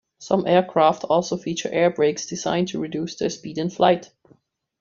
[0.17, 4.09] Some aircraft also feature air brakes designed to reduce their speed in flight.